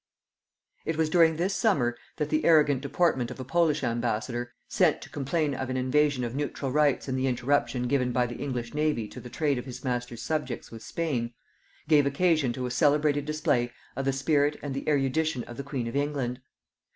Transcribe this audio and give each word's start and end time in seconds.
It 0.83 0.97
was 0.97 1.11
during 1.11 1.35
this 1.37 1.53
summer 1.53 1.95
that 2.17 2.29
the 2.31 2.43
arrogant 2.43 2.81
deportment 2.81 3.29
of 3.29 3.39
a 3.39 3.43
Polish 3.43 3.83
ambassador, 3.83 4.51
sent 4.67 4.99
to 5.03 5.11
complain 5.11 5.53
of 5.53 5.69
an 5.69 5.77
invasion 5.77 6.23
of 6.23 6.33
neutral 6.33 6.71
rights 6.71 7.07
in 7.07 7.15
the 7.15 7.27
interruption 7.27 7.83
given 7.87 8.11
by 8.11 8.25
the 8.25 8.33
English 8.37 8.73
navy 8.73 9.07
to 9.09 9.19
the 9.19 9.29
trade 9.29 9.59
of 9.59 9.65
his 9.65 9.83
master's 9.83 10.23
subjects 10.23 10.71
with 10.71 10.81
Spain, 10.81 11.35
gave 11.87 12.07
occasion 12.07 12.51
to 12.53 12.65
a 12.65 12.71
celebrated 12.71 13.25
display 13.25 13.71
of 13.95 14.05
the 14.05 14.11
spirit 14.11 14.57
and 14.63 14.73
the 14.73 14.89
erudition 14.89 15.43
of 15.43 15.55
the 15.55 15.63
queen 15.63 15.85
of 15.85 15.95
England. 15.95 16.41